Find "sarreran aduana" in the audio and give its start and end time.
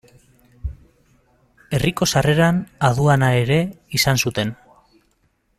2.15-3.31